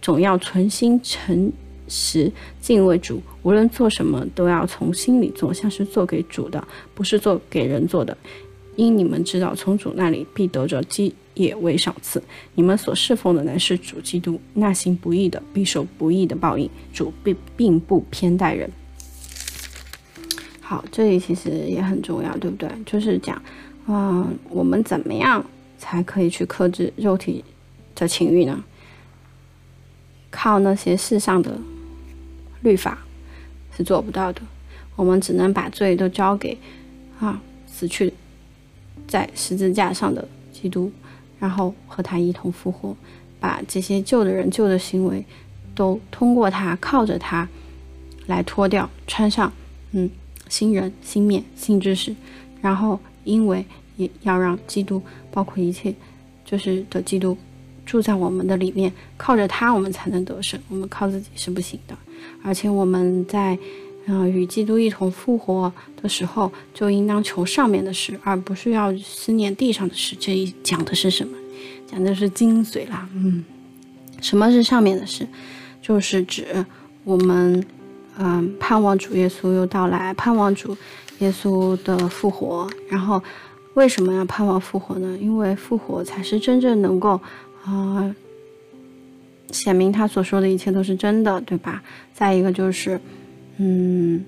[0.00, 1.52] 总要存心诚。
[1.90, 2.30] 实
[2.60, 6.62] 敬畏主，无论做什么都要从心里做，像是做给主的，
[6.94, 8.14] 不是做给人做的。
[8.76, 12.22] 因你们知道，从主那里必得着基也为赏赐。
[12.54, 16.68] 你们所侍奉的乃是主基督，那行不义的必受不义的报应。
[16.92, 18.70] 主并并不偏待人。
[20.60, 22.68] 好，这里其实也很重要，对不对？
[22.84, 23.40] 就是讲，
[23.86, 25.42] 嗯，我们怎么样
[25.78, 27.42] 才可以去克制肉体
[27.94, 28.62] 的情欲呢？
[30.30, 31.58] 靠那些世上的。
[32.62, 32.98] 律法
[33.74, 34.42] 是做不到的，
[34.96, 36.58] 我们只能把罪都交给
[37.20, 38.12] 啊死去
[39.06, 40.90] 在十字架上的基督，
[41.38, 42.96] 然后和他一同复活，
[43.38, 45.24] 把这些旧的人、旧的行为
[45.74, 47.48] 都通过他、靠着他
[48.26, 49.52] 来脱掉、穿上，
[49.92, 50.10] 嗯，
[50.48, 52.14] 新人、新面、新知识，
[52.60, 53.64] 然后因为
[53.96, 55.94] 也要让基督，包括一切
[56.44, 57.36] 就是的基督
[57.86, 61.96] 住在我们的里面，靠着他我们才能得胜，我们靠自己是不行的。
[62.42, 63.56] 而且我们在，
[64.10, 70.16] 嗯，与基督一同复活的时候，就应当求上面的事，而不是要思念地上的事。
[70.18, 71.36] 这一讲的是什么？
[71.86, 73.06] 讲的是精髓啦。
[73.14, 73.44] 嗯，
[74.22, 75.28] 什么是上面的事？
[75.82, 76.64] 就是指
[77.04, 77.62] 我们，
[78.18, 80.74] 嗯，盼望主耶稣又到来，盼望主
[81.18, 82.66] 耶稣的复活。
[82.88, 83.22] 然后，
[83.74, 85.18] 为什么要盼望复活呢？
[85.20, 87.20] 因为复活才是真正能够，
[87.64, 88.14] 啊。
[89.50, 91.82] 显明他所说的一切都是真的，对吧？
[92.12, 93.00] 再一个就是，
[93.58, 94.24] 嗯，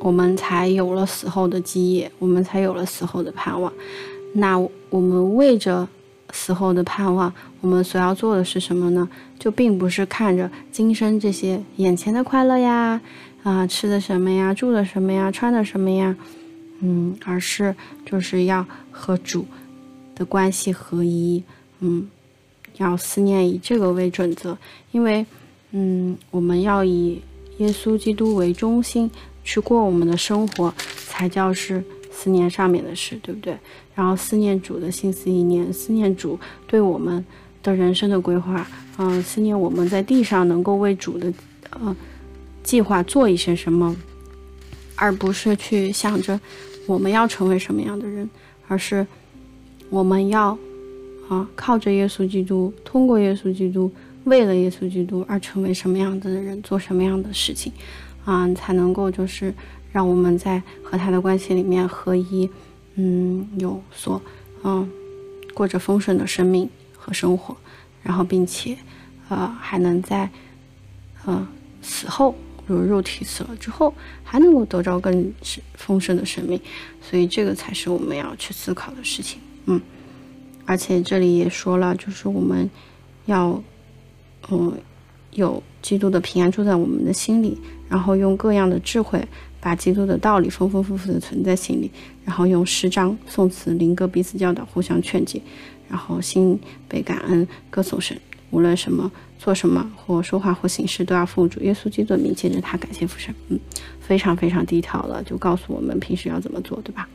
[0.00, 3.72] 我们才有了死后的基业，我们才有了死后的盼望。
[4.32, 4.58] 那
[4.90, 5.86] 我们为着
[6.32, 9.08] 死后的盼望，我们所要做的是什么呢？
[9.38, 13.00] 就并不是看着今生这些眼前的快乐呀，
[13.42, 16.16] 啊，吃的什么呀，住的什么呀，穿的什么呀，
[16.80, 19.46] 嗯，而是就是要和主
[20.14, 21.42] 的关系合一，
[21.80, 22.08] 嗯。
[22.78, 24.58] 要思念以这个为准则，
[24.90, 25.24] 因为，
[25.76, 27.20] 嗯，我们要以
[27.58, 29.10] 耶稣基督为中心
[29.42, 30.72] 去过我们的生活，
[31.08, 31.82] 才叫是
[32.12, 33.58] 思念上面的事，对不对？
[33.92, 37.24] 然后思念主的心思意念，思念主对我们
[37.60, 38.64] 的人生的规划，
[38.98, 41.32] 嗯，思念我们在地上能够为主的
[41.70, 41.96] 呃
[42.62, 43.96] 计划做一些什么，
[44.94, 46.40] 而不是去想着
[46.86, 48.30] 我们要成为什么样的人，
[48.68, 49.04] 而是
[49.90, 50.56] 我们要。
[51.26, 53.90] 啊，靠着耶稣基督，通过耶稣基督，
[54.24, 57.72] 为了耶稣基督而成为什么样子的人，做什么样的事情，
[58.24, 59.54] 啊，才能够就是
[59.92, 62.48] 让我们在和他的关系里面合一，
[62.94, 64.20] 嗯，有所，
[64.62, 64.88] 嗯，
[65.52, 67.56] 过着丰盛的生命和生活，
[68.02, 68.76] 然后并且，
[69.28, 70.30] 呃，还能在，
[71.26, 71.46] 呃，
[71.82, 72.34] 死后，
[72.66, 75.32] 如肉体死了之后，还能够得着更
[75.74, 76.58] 丰盛的生命。
[77.02, 79.38] 所以这个才是我们要去思考的事情。
[79.66, 79.80] 嗯，
[80.64, 82.70] 而且这里也说了，就是我们
[83.26, 83.62] 要，
[84.50, 84.72] 嗯，
[85.32, 89.26] 有基督的平安住在我们的心里，然后用各样的智慧。
[89.60, 91.90] 把基督的道理丰丰富富的存在心里，
[92.22, 95.40] 然后用诗章、颂词、灵歌彼此教导，互相劝解，
[95.88, 98.14] 然后心被感恩，歌颂神。
[98.50, 103.34] 无论什么做什么或说话或行事，都要奉主耶稣基督的名，借着他感谢父神。
[103.48, 103.58] 嗯，
[104.00, 107.08] 非常非常低调了，就告诉我们平时要怎么做，对吧？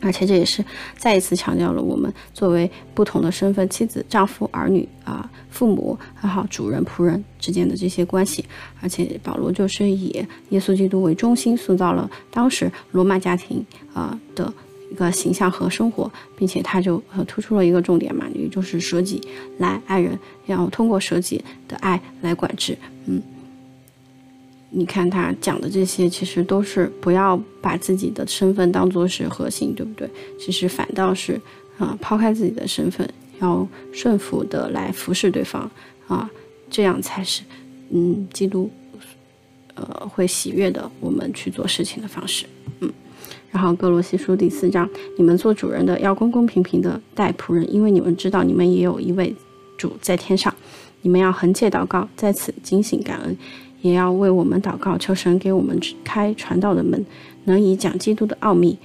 [0.00, 0.64] 而且这也是
[0.96, 8.44] 再一次强调了我们作为不同的身份，妻子、丈夫、儿女啊、父母，还好主人、仆人之间的这些关系。
[8.82, 10.08] 而且保罗就是以
[10.50, 13.64] 耶稣基督为中心，塑造了当时罗马家庭
[13.94, 14.52] 啊的
[14.90, 19.20] 一个形象和生活，并且他就突出了一个重点嘛，也就是舍己
[19.58, 23.22] 来爱人，然后通过舍己的爱来管制，嗯。
[24.76, 30.10] 你看他讲的这些，其实都是不要把自己的身份当做是核心，对不对？
[30.36, 31.40] 其实反倒是，
[31.78, 33.08] 啊，抛开自己的身份，
[33.40, 35.70] 要顺服的来服侍对方，
[36.06, 36.30] 啊，
[36.70, 37.42] 这样才是，
[37.90, 38.70] 嗯，基督，
[39.74, 42.46] 呃，会喜悦的我们去做事情的方式，
[42.80, 42.92] 嗯。
[43.50, 49.34] 然后哥罗西书第四章，你们做主人的要公公平平的待仆人，因为你们知道你们也有一位
[49.78, 50.52] 主在天上，
[51.02, 53.36] 你们要横切祷告，在此警醒感恩。
[53.80, 57.04] 也要为我们祷告，求神给我们开传道的门，
[57.44, 58.78] 能以讲基督的奥秘。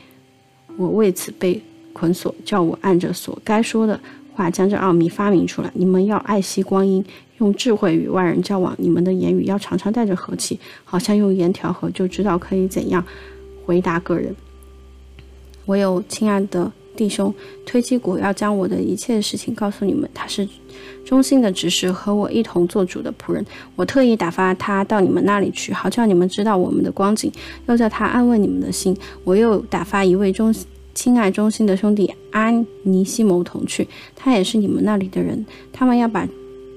[0.75, 1.61] 我为此被
[1.93, 3.97] 捆锁，叫我按着所该说的
[4.39, 5.69] 把将这奥秘发明出来。
[5.73, 7.03] 你们要爱惜光阴，
[7.39, 8.73] 用智慧与外人交往。
[8.77, 13.03] 你们的言语要常常带着和气，好像用盐调和，就知道可以怎样
[13.65, 14.33] 回答个人。
[15.65, 16.71] 我有亲爱的。
[16.95, 17.33] 弟兄
[17.65, 20.45] 推基古要将我的一切事情告诉你们，他是
[21.05, 23.45] 忠心的执事，和我一同做主的仆人。
[23.77, 27.31] 我特意打发他到你们那里去，好叫你们知道我们的光景，
[27.67, 28.93] 又叫他安慰你们的心。
[29.23, 30.53] 我又打发一位忠
[30.99, 35.45] 亲爱忠心的兄弟安尼西谋同去，他也是你们那里的人。
[35.71, 36.27] 他们要把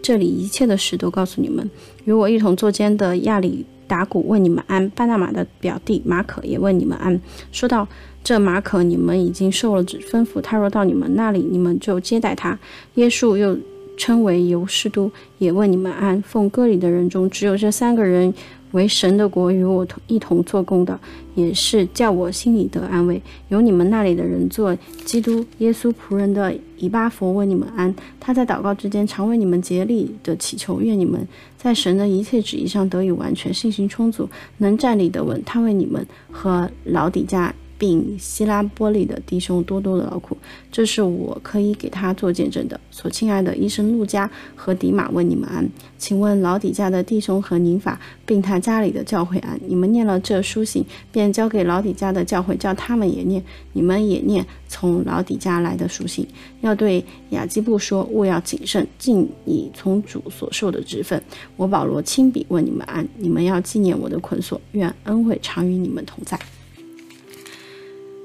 [0.01, 1.69] 这里一切的事都告诉你们。
[2.05, 7.21] 与我一同作监的亚里达古问你们安，巴拿马的表弟马可也问你们安。
[7.51, 7.89] 说到。
[8.23, 12.57] 这马可，你们已经受了指吩咐，他若到你们那里，你们就接待他。
[12.95, 13.59] 耶稣又
[13.97, 16.23] 称为尤士都，也问你们安。
[16.23, 18.33] 奉歌里的人中，只有这三个人
[18.73, 20.99] 为神的国与我同一同做工的，
[21.35, 23.21] 也是叫我心里得安慰。
[23.49, 27.95] 有你们那里的人做基督耶稣仆人的以巴佛为你们安。
[28.19, 35.43] 他在祷告之间常为你们竭力的祈求，愿你们在神的一切旨意上得以完全，信心充足，能站立得稳。
[35.45, 37.55] 他为你们和老底家。
[37.83, 40.37] 并希拉波利的弟兄多多的劳苦，
[40.71, 42.81] 这是我可以给他做见证的。
[42.93, 45.69] 所亲爱的医生路加和迪马问你们安，
[45.99, 49.59] 请问老底家的弟兄和宁法，并他家里的教会安。
[49.67, 53.43] 你们念了这书信，便交给老底家的教会，叫他们也念。
[53.73, 56.25] 你们也念从老底家来的书信，
[56.61, 61.21] 要对雅基布说：勿要谨慎，尽你从主所受的职分。
[61.57, 63.05] 我保罗亲笔问你们安。
[63.17, 66.39] 你们要纪念我的捆锁，愿恩惠常与你们同在。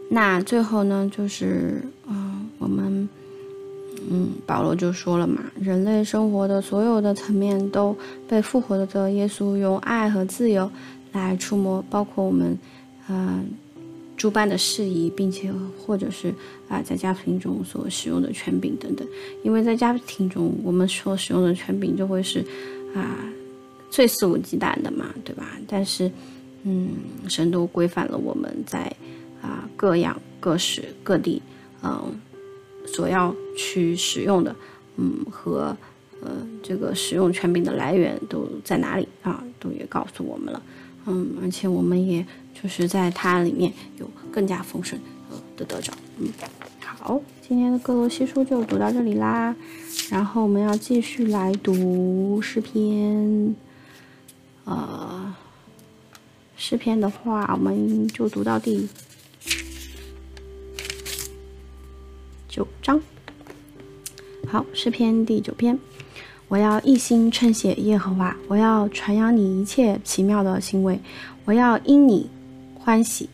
[0.09, 3.07] 那最后呢，就是嗯，我们
[4.09, 7.93] 嗯，保罗就说了嘛，人类生活的所有的层面都
[8.25, 10.71] 被复活的耶稣用爱和自由
[11.11, 12.57] 来触摸，包括我们
[13.09, 13.49] 嗯
[14.15, 16.33] 诸般的事宜，并且或者是
[16.69, 19.05] 啊在家庭中所使用的权柄等等，
[19.43, 22.39] 因为在家庭中我们所使用的权柄就会是
[22.95, 23.17] 啊
[23.89, 25.57] 最肆无忌惮的嘛，对吧？
[25.67, 26.09] 但是
[26.63, 26.91] 嗯，
[27.27, 28.89] 神都规范了我们在。
[29.41, 31.41] 啊，各样各式各地，
[31.83, 32.19] 嗯，
[32.85, 34.55] 所要去使用的，
[34.97, 35.75] 嗯，和
[36.21, 36.29] 呃
[36.63, 39.43] 这个使用权柄的来源都在哪里啊？
[39.59, 40.61] 都也告诉我们了，
[41.05, 44.99] 嗯，而且我们也就是在它里面有更加丰盛
[45.55, 46.27] 的得着，嗯，
[46.79, 49.55] 好，今天的各罗西书就读到这里啦，
[50.11, 53.55] 然后我们要继续来读诗篇，
[54.65, 55.35] 呃，
[56.55, 58.87] 诗篇的话，我们就读到第。
[62.57, 62.99] 九章，
[64.47, 65.77] 好，诗篇第九篇，
[66.47, 70.99] 我要一心称谢耶和华，我要传扬你一切奇妙的行为，
[71.45, 72.27] 我要因你
[72.73, 73.29] 欢喜。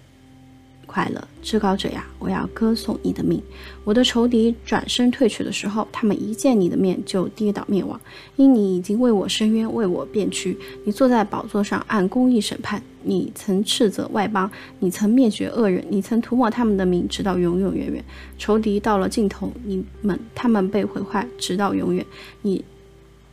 [0.85, 2.05] 快乐，至高者呀！
[2.19, 3.41] 我要歌颂你的名。
[3.85, 7.97] 我的仇敌转身退去的时候，他们一见你的面就跌倒灭亡。
[8.35, 10.57] 因你已经为我伸冤，为我辩屈。
[10.83, 12.83] 你坐在宝座上按公义审判。
[13.03, 14.49] 你曾斥责外邦，
[14.79, 18.03] 你曾灭绝恶人，你曾涂抹他们的名，直到永永远远。
[18.37, 22.05] 仇敌到了尽头，你们他们被毁坏，直到永远。
[22.41, 22.63] 你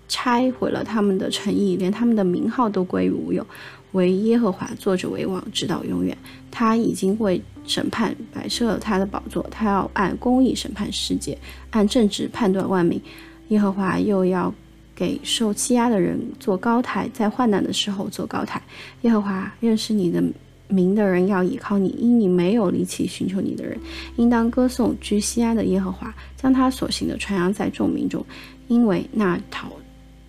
[0.09, 3.47] 拆毁了他们的诚意，连他们的名号都归于无有。
[3.93, 6.17] 唯耶和华坐着为王，直到永远。
[6.49, 11.37] 他已经为审判摆设了他的宝座，他要按公义审判世界，
[11.71, 13.01] 按正直判断万民。
[13.49, 14.55] 耶和华又要
[15.01, 18.61] 给受欺压的人做高台，在患难的时候做高台。
[19.01, 20.23] 耶和华认识你的
[20.69, 23.79] 名的人要倚靠你，因你没有离弃寻求你的人，
[24.17, 28.23] 应当歌颂居西安的耶和华，将他所行的传扬在众民中，
[28.69, 29.73] 因为那讨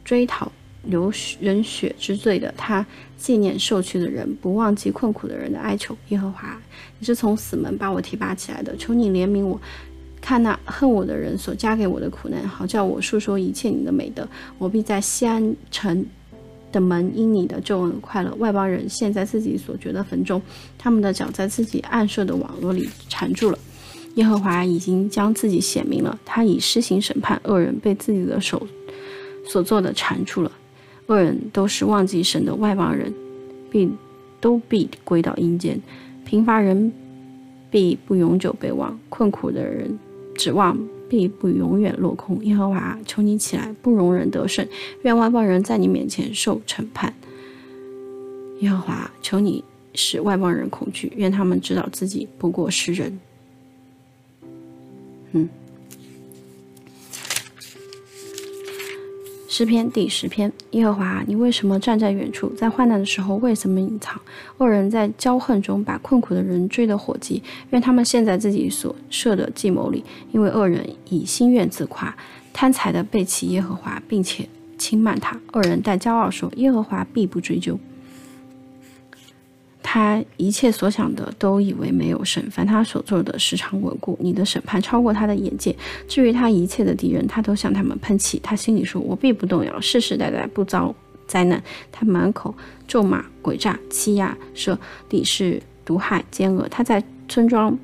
[0.06, 0.50] 追讨。
[0.86, 2.84] 流人血之罪的他，
[3.16, 5.96] 纪念受屈的人，不忘记困苦的人的哀求。
[6.10, 6.60] 耶和华，
[6.98, 9.62] 你是从死门把我提拔起来的，求你怜悯我，
[10.22, 14.26] 看那恨我的人所加给我的苦难，好叫我述说一切你的美德。
[14.58, 16.06] 我必在西安城
[16.72, 18.34] 的门因你的救恩快乐。
[18.36, 20.42] 外邦人陷在自己所掘的坟中，
[20.78, 23.58] 他们的脚在自己暗设的网络里缠住了。
[24.16, 28.68] 耶和华已经将自己显明了，他已施行审判，恶人被自己的手
[29.48, 30.52] 所做的缠住了。
[31.08, 33.14] 恶人都是忘记神的外邦人，
[33.70, 33.90] 必
[34.40, 35.78] 都必归到阴间；
[36.26, 36.92] 贫乏人
[37.70, 39.98] 必不永久被忘；困苦的人
[40.42, 40.76] 指望
[41.08, 42.44] 必不永远落空。
[42.44, 44.66] 耶和华，求你起来，不容人得胜；
[45.04, 47.14] 愿外邦人在你面前受审判。
[48.62, 49.64] 耶和华，求你
[49.94, 53.20] 使外邦人恐惧，愿他们知道自己不过是人。
[55.34, 55.48] 嗯。
[59.54, 62.48] 诗篇第十篇：耶和华，你为什么站在远处？
[62.54, 64.18] 在患难的时候，为什么隐藏？
[64.60, 72.16] 恶人在骄横中把困苦的人追得火急，愿他们陷在自己所设的计谋里，因为恶人以心愿自夸，
[72.54, 74.48] 贪财的背弃耶和华，并且
[74.78, 75.38] 轻慢他。
[75.52, 77.78] 恶人带骄傲说：耶和华必不追究。
[79.84, 84.18] 他一切所想的都以为没有神，凡他所做的时常稳固。
[84.22, 85.76] 你的审判超过他的眼界。
[86.08, 88.40] 至于他一切的敌人，他都向他们喷气。
[88.44, 90.94] 他心里说：“我必不动摇，世世代代不遭
[91.28, 91.62] 灾难。”
[91.92, 92.54] 他满口
[92.88, 94.78] 咒骂、诡诈、欺压、说
[95.10, 96.68] 敌视、毒害、奸恶。
[96.70, 97.78] 他在村庄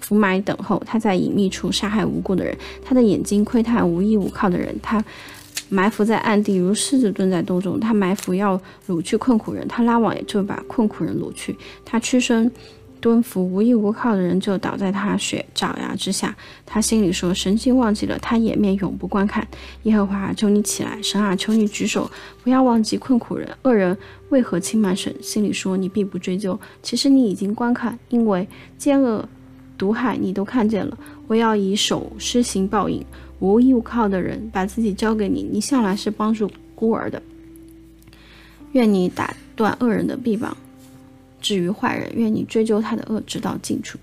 [0.00, 2.56] 伏埋等候，他在隐秘处杀害无辜的人。
[2.84, 4.74] 他的眼睛窥探无依无靠的人。
[4.82, 5.02] 他。
[5.74, 7.80] 埋伏在暗地，如狮子蹲在洞中。
[7.80, 11.56] 他埋伏要掳去困苦人，他拉网也就把困苦人掳去。
[11.84, 12.48] 他屈身
[13.00, 16.34] 蹲伏，无依无靠的人就倒在他血爪牙之下。
[16.64, 19.46] 他心里说：神经忘记了，他掩面永不观看。
[19.82, 21.02] 耶和华，求你起来！
[21.02, 22.08] 神啊，求你举手，
[22.44, 23.48] 不要忘记困苦人。
[23.62, 23.98] 恶人
[24.28, 25.12] 为何轻慢神？
[25.20, 26.58] 心里说：你必不追究。
[26.82, 28.48] 其实你已经观看，因为
[28.78, 29.28] 奸恶
[29.76, 30.96] 毒害你都看见了。
[31.26, 33.04] 我要以手施行报应。
[33.40, 37.22] 无依无靠的人把自己交给你，你向来是帮助孤儿的。
[38.72, 40.56] 愿你打断恶人的臂膀，
[41.40, 43.98] 至于坏人，愿你追究他的恶直到尽处。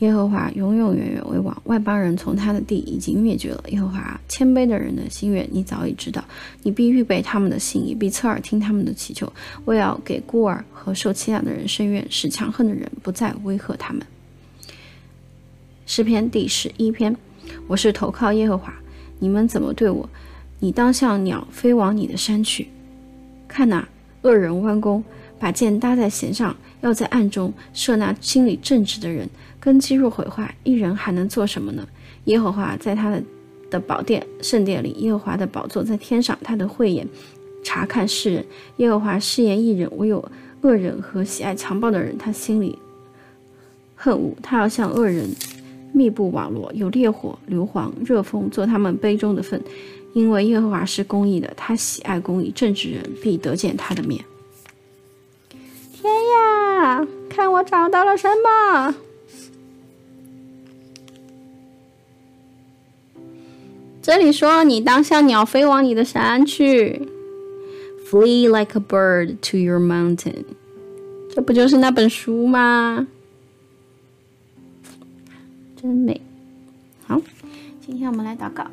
[0.00, 3.64] 耶和华永永远远为王，外邦人从他的地已经灭绝了。
[3.68, 6.22] 耶和华谦卑的人的心愿，你早已知道，
[6.62, 9.32] 你必预备他们的心，也必侧耳听他们的祈求。
[9.64, 14.02] 我要给孤儿和受欺压的人伸冤，使强横的人不再威吓他们。
[15.86, 17.16] 诗篇第十一篇。
[17.66, 18.72] 我是投靠耶和华，
[19.18, 20.08] 你们怎么对我？
[20.60, 22.68] 你当像鸟飞往你的山去。
[23.46, 23.86] 看哪，
[24.22, 25.04] 恶人弯弓，
[25.38, 29.28] 把箭搭在弦上，要在暗中射那心里正直的人。
[29.60, 31.86] 根基若毁坏，一人还能做什么呢？
[32.24, 33.22] 耶和华在他的
[33.70, 37.06] 的宝殿圣殿里，耶和华的宝座在天上，他的慧眼
[37.62, 38.44] 查看世人。
[38.78, 40.24] 耶和华誓言一人，唯有
[40.62, 42.78] 恶人和喜爱强暴的人，他心里
[43.94, 45.28] 恨恶，他要向恶人。
[45.92, 49.62] 密布网络，有烈火、硫磺、热风做他们杯中的粪，
[50.12, 54.24] 因为耶和华是公义的，他喜爱公义，正直人必得见他的面。
[55.92, 58.94] 天呀，看我找到了什么！
[64.02, 67.08] 这里说你当像鸟飞往你的山去
[68.08, 70.44] ，Flee like a bird to your mountain，
[71.34, 73.08] 这不就是那本书吗？
[75.86, 76.20] 真美，
[77.06, 77.22] 好，
[77.80, 78.66] 今天我们来祷告。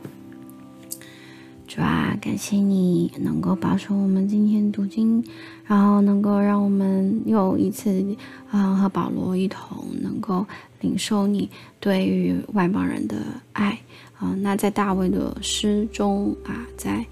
[1.67, 5.23] 主啊，感谢你能够保守我们今天读经，
[5.63, 8.03] 然后能够让我们又一次
[8.49, 10.43] 啊和保罗一同能够
[10.81, 11.47] 领受你
[11.79, 13.17] 对于外邦人的
[13.51, 13.79] 爱
[14.17, 14.35] 啊。
[14.39, 17.05] 那在大卫的诗中啊，在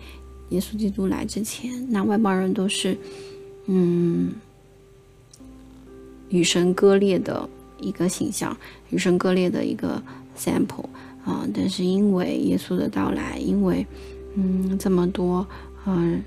[0.49, 2.97] 耶稣基督来之前，那外邦人都是
[3.67, 4.31] 嗯
[6.29, 7.47] 与神割裂的。
[7.83, 8.55] 一个形象，
[8.91, 10.01] 与生割裂的一个
[10.37, 10.85] sample
[11.25, 11.47] 啊！
[11.53, 13.85] 但是因为耶稣的到来，因为
[14.35, 15.45] 嗯这么多
[15.85, 16.23] 嗯，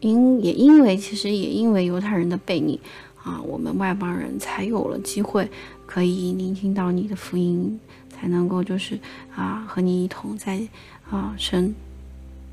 [0.00, 2.80] 因也因为其实也因为犹太人的背逆
[3.22, 5.48] 啊，我们外邦人才有了机会
[5.86, 7.78] 可以聆听到你的福音，
[8.10, 8.98] 才能够就是
[9.34, 10.60] 啊和你一同在
[11.08, 11.74] 啊神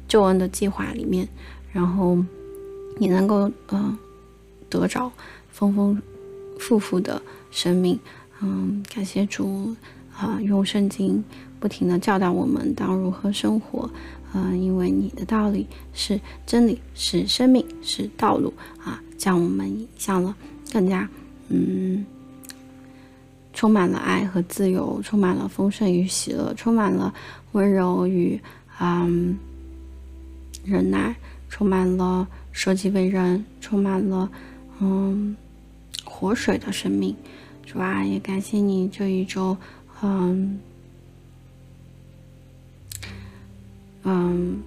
[0.08, 1.28] 救恩的计划里面，
[1.72, 2.18] 然后
[2.98, 3.98] 你能够嗯
[4.70, 5.12] 得着
[5.52, 6.02] 丰丰
[6.60, 8.00] 富富的生命。
[8.42, 9.76] 嗯，感谢主
[10.16, 11.24] 啊，用圣经
[11.60, 13.90] 不停的教导我们当如何生活。
[14.34, 20.36] 嗯，因为你的道理是真理，是生命，是道路啊，将我们引向了
[20.72, 21.10] 更加
[21.50, 22.06] 嗯。
[23.52, 27.14] 充满了爱和自由，充满了丰盛与喜乐，充满了
[27.52, 28.40] 温柔与
[28.80, 29.38] 嗯
[30.64, 31.14] 忍耐，
[31.50, 34.32] 充满了舍己为人，充满了
[34.80, 35.36] 嗯
[36.06, 37.14] 活水的生命。
[37.72, 39.56] 主啊，也感谢你这一周
[40.02, 40.60] 嗯
[44.04, 44.60] 嗯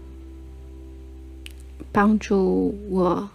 [1.91, 3.29] 帮助我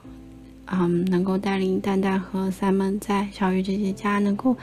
[0.68, 4.56] 嗯能够带领蛋蛋和三门在小鱼姐姐家能够。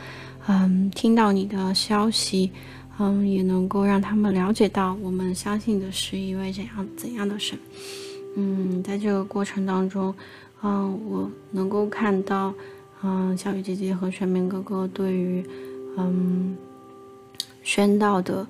[0.47, 2.51] 嗯，听到你的消息，
[2.99, 7.59] 嗯，也能够让他们了解到我们相信的是一位怎样怎样的神。
[8.37, 10.15] 嗯，在这个过程当中，
[10.63, 12.53] 嗯，我能够看到，
[13.05, 15.45] 嗯，小雨姐姐和玄明哥哥对于，
[15.99, 16.57] 嗯，
[17.63, 18.47] 宣道的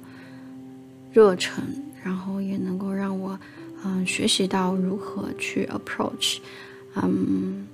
[1.13, 1.63] 热忱，
[2.03, 3.37] 然后也能够让我，
[3.85, 6.39] 嗯，学习到如何去 approach。
[6.95, 7.67] 嗯，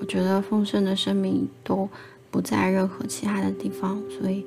[0.00, 1.88] 我觉得丰盛的生命都。
[2.30, 4.44] 不在任何其他的地方，所以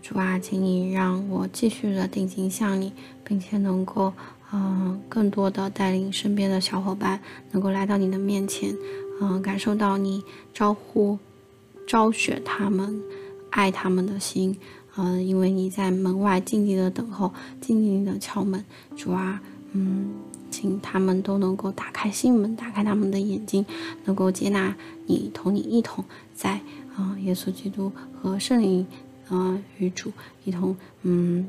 [0.00, 2.92] 主啊，请你让我继续的定睛向你，
[3.24, 4.12] 并且能够，
[4.52, 7.20] 嗯，更多的带领身边的小伙伴
[7.50, 8.72] 能够来到你的面前，
[9.20, 11.18] 嗯，感受到你招呼、
[11.86, 13.02] 招雪他们、
[13.50, 14.56] 爱他们的心，
[14.96, 18.64] 嗯，因为你在门外静静的等候，静静的敲门，
[18.96, 19.40] 主啊，
[19.72, 20.14] 嗯，
[20.50, 23.64] 请他们都能够打开心门，打开他们的眼睛，
[24.04, 26.04] 能够接纳你，同你一同
[26.34, 26.60] 在。
[26.96, 28.86] 啊，耶稣基督和圣灵，
[29.28, 30.10] 啊，与主
[30.44, 31.46] 一同，嗯，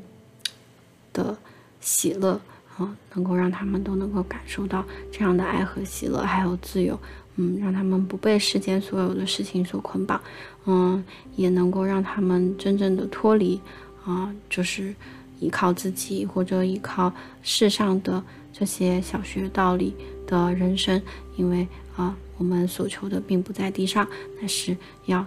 [1.14, 1.38] 的
[1.80, 2.38] 喜乐，
[2.76, 7.00] 啊，能够让他们都能够感受到这样的爱和喜乐，还有自由，
[7.38, 10.20] 嗯，让他们不被世间所有的事情所捆绑，
[10.66, 11.02] 嗯，
[11.36, 13.58] 也能够让他们真正的脱离，
[14.04, 14.94] 啊，就是
[15.40, 17.10] 依靠自己或者依靠
[17.42, 18.22] 世上的
[18.52, 19.94] 这些小学道理
[20.26, 21.00] 的人生，
[21.36, 21.66] 因为
[21.96, 24.06] 啊，我们所求的并不在地上，
[24.40, 24.76] 那是
[25.06, 25.24] 要。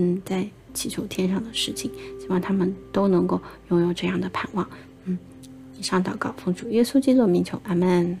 [0.00, 1.90] 嗯，在祈求天上的事情，
[2.20, 3.40] 希望他们都能够
[3.70, 4.64] 拥有这样的盼望。
[5.06, 5.18] 嗯，
[5.76, 8.16] 以上祷告奉主耶稣基督的名求，阿门。